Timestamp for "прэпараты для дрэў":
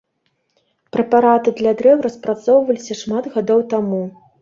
0.97-1.97